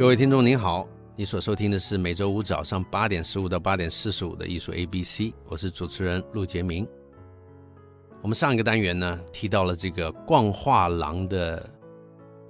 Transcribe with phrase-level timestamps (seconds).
[0.00, 6.88] 各位听众您好，你所收听的是每周五早上八点十五到八点四十五的艺术 ABC，我是主持人陆杰明。
[8.22, 11.68] 我们上一个单元呢，提到了这个逛画廊的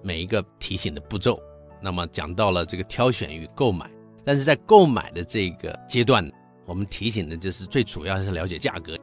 [0.01, 1.43] 每一个提醒的步骤，
[1.83, 3.91] 那么讲到了这个挑选与购买，
[4.25, 6.31] 但是在购买的这个阶段，
[6.67, 8.97] 我们提醒的就是最主要是了解价格。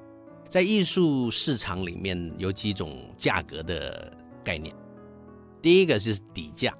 [0.47, 4.09] 在艺术市场里面有几种价格的
[4.41, 4.73] 概念，
[5.61, 6.73] 第一个就是底价。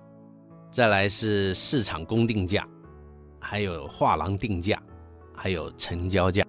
[0.77, 2.63] 再来是市场公定价，
[3.39, 4.79] 还有画廊定价，
[5.33, 6.45] 还有成交价。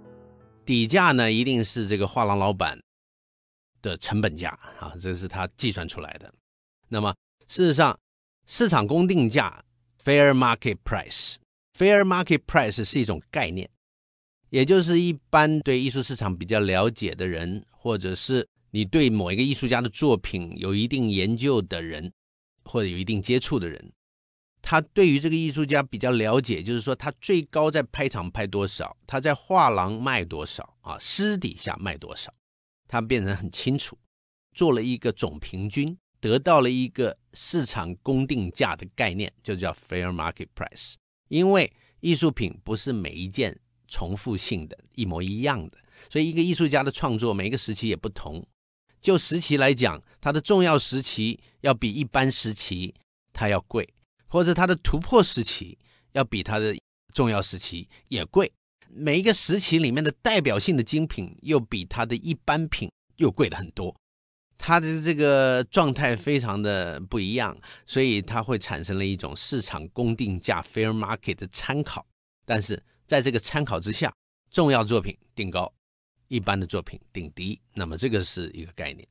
[0.67, 2.79] 底价呢，一定是这个画廊老板
[3.81, 6.31] 的成本价啊，这是他计算出来的。
[6.91, 7.11] 那么
[7.47, 7.99] 事实上，
[8.47, 9.65] 市场公定价
[10.05, 13.67] （fair market price），fair market price 是一种概念，
[14.51, 22.13] 也就是一般对艺术市场比较了解的人，或者是你对某一个艺术家的作品有一定研究的人，
[22.67, 23.91] 或者有一定接触的人。
[24.71, 32.31] 他对于这个艺术家比较了解，就是说他最高在拍场拍多少，他在画廊卖多少啊，私底下卖多少，
[32.87, 33.97] 他变成很清楚，
[34.55, 40.97] 做了一个总平均，得到了一个市场公定价的概念，就叫 fair market price。
[41.29, 45.79] 因为艺术品不是每一件重复性的、一模一样的，
[46.11, 48.47] 所以一个艺术家的创作每一个时期也不同。
[49.01, 52.95] 就时期来讲，它的重要时期要比一般时期
[53.33, 53.89] 它要贵。
[54.29, 55.79] 或者它的突破时期
[56.13, 56.75] 要比它的
[57.15, 58.53] 重要时期也贵，
[58.89, 63.95] 每一个时期里面的代表性的精品又比它的一般品又贵了很多，
[64.57, 72.07] 它的这个状态非常的不一样，所以它会产生了一种市场公定价 （fair market） 的参考。
[72.45, 74.13] 但是在这个参考之下，
[74.51, 75.73] 重要作品定高，
[76.29, 79.07] 一般的作品定低，那么这个是一个概念。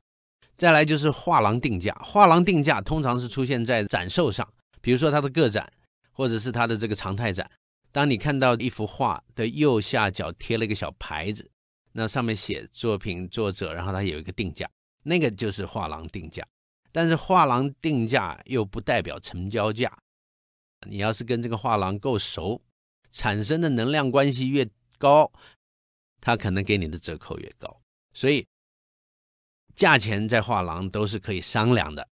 [0.58, 4.48] 再来就是画廊定价，画廊定价通常是出现在展售上。
[4.88, 5.70] 比如说他的个展，
[6.14, 7.46] 或者是他的这个常态展，
[7.92, 11.52] 当你看到一幅画的右下角贴了一个小牌子，
[11.92, 14.66] 那上面写作品作者，然后它有一个定价，
[15.04, 16.42] 那个就是画廊定价。
[16.94, 19.94] 但是画廊定价又不代表成交价，
[20.88, 22.64] 你要是跟这个画廊够熟，
[23.12, 24.66] 产生的能量关系越
[24.98, 25.30] 高，
[26.22, 27.82] 他可能给你的折扣越高。
[28.14, 28.48] 所以
[29.76, 32.08] 价钱在画廊都是可以商量的。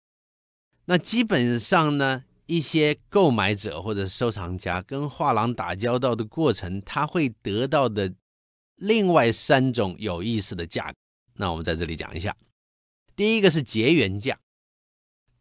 [0.85, 8.13] 那基本上呢，一些购买者或者收藏家跟画廊打交道的过程，他会得到的
[8.75, 10.95] 另外三种有意思的价格，
[11.35, 12.35] 那我们在这里讲一下。
[13.15, 14.39] 第一个是结缘价，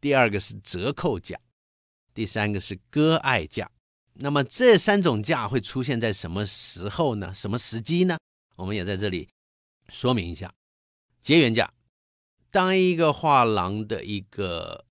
[0.01, 1.41] 第二个是折扣价，
[2.13, 3.71] 第三个是割爱价。
[4.15, 7.33] 那么这三种价会出现在什么时候呢？
[7.33, 8.19] 什么时机呢？
[8.57, 9.29] 我们也在这里
[9.89, 10.53] 说明一下。
[11.23, 11.73] 结缘价，
[12.51, 14.85] 当一个画廊的一个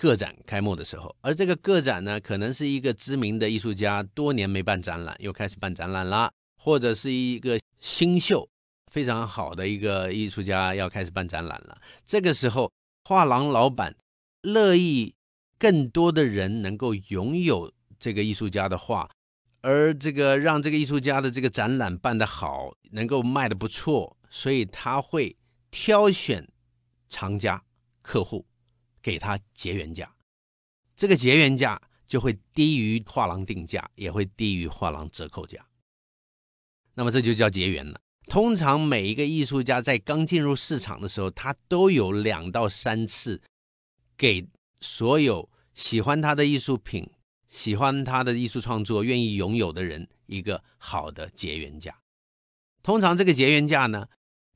[0.00, 8.48] 个展开幕的时候，而这个个展呢，可能是一个知名的艺术家多年没办展览，又开始办展览了，或者是一个新秀
[8.90, 11.78] 非常好的一个艺术家要开始办展览了。
[12.02, 12.72] 这个时候，
[13.04, 13.94] 画廊老板
[14.40, 15.14] 乐意
[15.58, 19.10] 更多的人能够拥有这个艺术家的画，
[19.60, 25.36] 而这个让这个艺术家的这个展览办得好，能够卖得不错，所以他会
[25.70, 26.48] 挑选
[27.06, 27.62] 藏家
[28.00, 28.46] 客户。
[29.02, 30.14] 给他结缘价，
[30.94, 35.66] 这个结缘价就会低于画廊定价，也会低于画廊折扣价。
[36.94, 38.00] 那么这就叫结缘了。
[38.26, 43.40] 通常每一个艺术家在刚进入市场的时候，他都有两到三次
[44.16, 44.46] 给
[44.80, 47.10] 所有喜欢他的艺术品、
[47.48, 52.00] 喜欢他的艺术创作、愿意拥有的人一个好的结缘价。
[52.82, 54.08] 通常这个结缘价呢，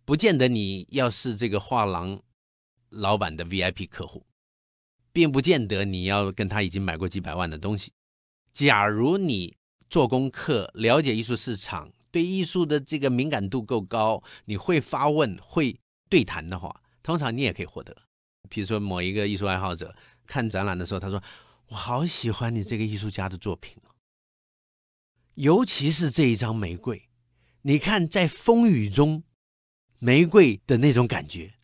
[0.05, 2.23] 不见得你要是这个画廊
[2.91, 4.25] 老板的 VIP 客户。
[5.15, 7.93] 并不见得你要跟他已经买过几百万的东西。
[8.53, 9.57] 假如你
[9.89, 15.79] 做功课、了解艺术市场、对艺术的这个敏感度够高，你会发问、会
[16.11, 17.97] 对谈的话，通常你也可以获得。
[18.49, 19.95] 比如说某一个艺术爱好者
[20.27, 21.23] 看展览的时候，他说
[21.71, 23.77] ：“我好喜欢你这个艺术家的作品，
[25.35, 27.09] 尤其是这一张玫瑰。
[27.63, 29.23] 你看，在风雨中，
[30.01, 31.55] 玫瑰的那种感觉，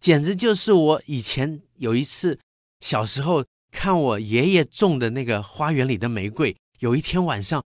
[0.00, 2.40] 简直就是我以前有一次。”
[2.84, 7.64] 小时候看我爷爷种的那个花园里的玫瑰，有一天晚上，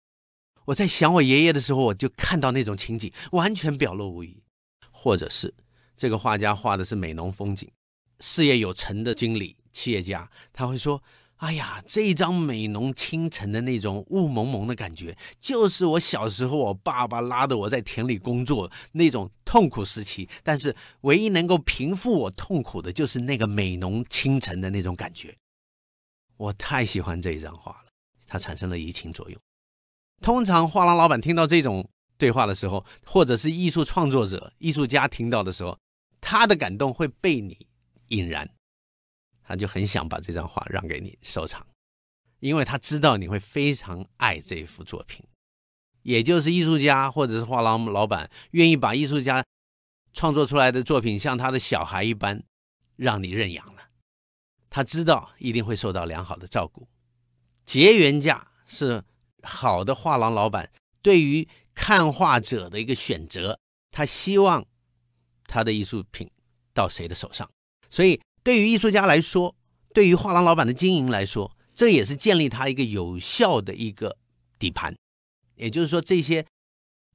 [0.65, 4.43] 我在想我爷爷的时候，我就看到那种情景，完全表露无遗。
[4.91, 5.55] 或者是
[5.95, 7.71] 这个画家画的是美浓风景，
[8.19, 11.01] 事业有成的经理、企业家，他会说
[11.45, 20.27] ：“哎呀，这一张美浓清晨的那种雾蒙蒙的感觉，就是我小时候我爸爸拉着我在田里工作那种痛苦时期。
[20.43, 25.37] 但是唯一能够平复我痛苦的，就是那个美浓清晨的那种感觉。
[26.39, 27.91] 我太喜欢这一张画了。”
[28.27, 29.39] 它产生了移情作用。
[30.23, 31.87] 通常画廊老板听到这种
[32.17, 35.79] 对话的时候，或者是艺术创作者、艺术家听到的时候，
[36.23, 37.67] 他的感动会被你
[38.09, 38.51] 引燃，
[39.45, 41.65] 他就很想把这张画让给你收藏，
[42.41, 45.25] 因为他知道你会非常爱这幅作品。
[46.03, 49.43] 也就是艺术家或者是画廊老板愿意把艺术家
[50.13, 52.43] 创作出来的作品像他的小孩一般
[52.97, 53.89] 让你认养了，
[54.69, 56.87] 他知道一定会受到良好的照顾。
[57.65, 59.03] 结缘价是
[59.43, 60.71] 好的画廊老板
[61.01, 63.59] 对于看画者的一个选择，
[63.91, 64.67] 他希望
[65.47, 66.31] 他的艺术品
[66.75, 67.51] 到谁的手上，
[67.89, 69.57] 所以对于艺术家来说，
[69.95, 74.17] 对于画廊老板的经营来说，这也是建立他一个有效的一个
[74.59, 74.95] 底盘。
[75.57, 76.45] 也就是说，这些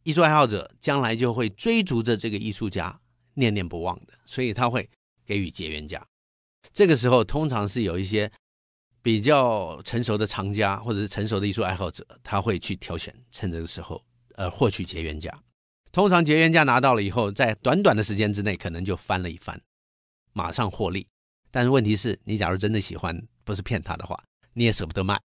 [0.04, 3.00] 艺术爱好者将来就会追逐着这个艺术家，
[3.36, 4.90] 念念不忘的，所以他会
[5.26, 6.04] 给予结缘价。
[6.74, 8.32] 这个时候，通常是有一些
[9.02, 14.04] 比较成熟的藏家或者是成熟的艺术爱好者，他会去挑选，趁这个时候
[14.36, 15.32] 呃获取结缘价。
[15.92, 19.62] 通常结缘价拿到了以后，在短短的时间之内，可能就翻了一番，
[20.34, 21.08] 马上获利。
[21.52, 24.22] 但是问题是，你假如真的喜欢，不是骗他的话，
[24.54, 25.20] 你也舍不得卖，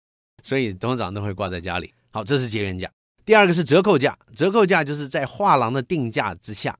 [0.43, 1.93] 所以通常都会挂在家里。
[2.11, 2.91] 好，这是结缘价。
[3.25, 6.79] 第二个是折扣价，折扣价就是在画廊的定价之下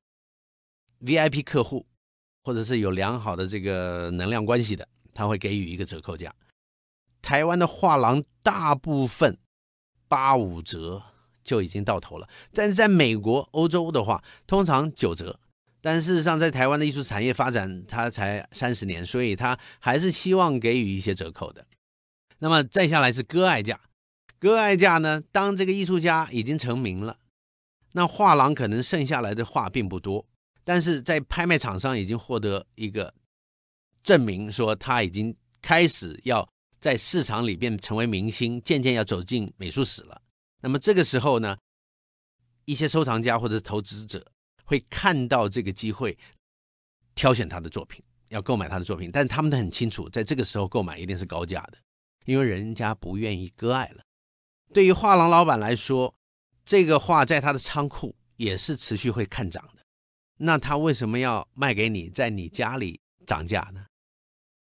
[1.01, 1.85] ，VIP 客户
[2.43, 6.33] 或者是有良好的这个能量关系的，他会给予一个折扣价。
[7.21, 9.37] 台湾的画廊大部分
[10.07, 11.01] 八五折
[11.43, 15.39] 就已经到头了，但是在美国、欧洲的话，通常九折。
[15.85, 21.67] 但事实上，在台湾的艺术产业发展，它才三十年，所以它还是希望给予一些折扣的。
[22.39, 23.77] 那么再下来是割爱价。
[24.39, 25.21] 割爱价呢？
[25.33, 27.19] 当这个艺术家已经成名了，
[27.91, 30.25] 那画廊可能剩下来的画并不多，
[30.63, 33.13] 但是在拍卖场上已经获得一个
[34.03, 36.47] 证明，说他已经开始要
[36.79, 40.21] 在市场里边成为明星，渐渐要走进美术史了。
[40.61, 41.57] 那么这个时候呢，
[42.63, 44.25] 一些收藏家或者投资者
[44.63, 46.17] 会看到这个机会，
[47.15, 51.77] 挑选他的作品，要购买他的作品，但他们都很清楚，在这个时候购买一定是高价的，
[52.25, 54.03] 因为人家不愿意割爱了。
[54.73, 56.15] 对于画廊老板来说，
[56.65, 59.83] 这个画在他的仓库也是持续会看涨的。
[60.37, 63.85] 那他为什么要卖给你，在你家里涨价呢？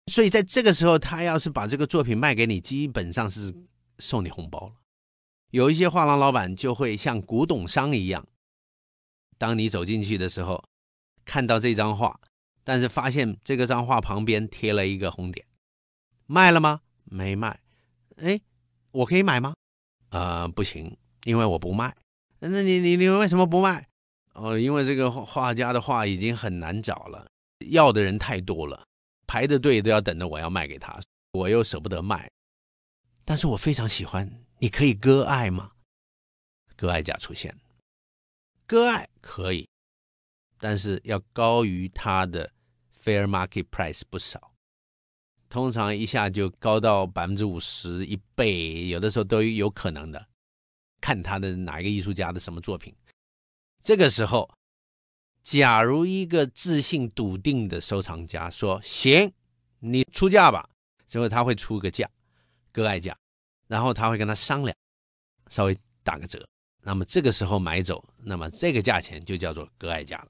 [0.06, 3.54] 所以在这个时候，他要是把这个作品卖给你，基本上是
[3.98, 4.72] 送你红包了。
[5.50, 8.26] 有一些画廊老板就会像古董商一样，
[9.40, 10.62] 当你走进去的时候，
[11.25, 12.20] 看到这张画，
[12.62, 15.46] 但是发现这个张画旁边贴了一个红点，
[16.26, 16.82] 卖了吗？
[17.04, 17.58] 没卖。
[18.19, 18.38] 哎，
[18.90, 19.54] 我可以买吗？
[20.10, 20.94] 呃，不行，
[21.25, 21.96] 因为我不卖。
[22.40, 23.88] 那你你你为什么不卖？
[24.34, 27.26] 哦，因为这个画家的画已经很难找了，
[27.70, 28.84] 要的人太多了，
[29.26, 31.00] 排的队都要等着我要卖给他，
[31.32, 32.31] 我又舍不得卖。
[33.25, 35.70] 但是我非常喜欢，你可以割爱吗？
[36.76, 37.56] 割爱价出现，
[38.70, 39.69] 割爱可以，
[40.56, 42.52] 但是要高于它的
[43.02, 44.52] fair market price 不少。
[45.49, 50.25] 通常一下就高到百分之五十一倍，有的时候都有可能的。
[51.00, 52.95] 看他的哪一个艺术家的什么作品，
[53.83, 54.49] 这个时候，
[55.42, 59.33] 假如一个自信笃定的收藏家说：“行，
[59.80, 60.71] 你出价吧。”
[61.09, 62.09] 最后他会出个价，
[62.71, 63.18] 割爱价，
[63.66, 64.73] 然后他会跟他商量，
[65.49, 66.47] 稍微打个折。
[66.82, 70.28] 那么这个时候买走，那么这个价钱就叫做割爱价了。